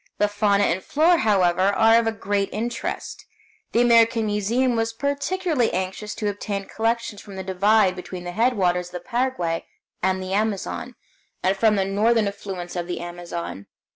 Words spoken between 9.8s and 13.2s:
and the Amazon, and from the southern affluents of the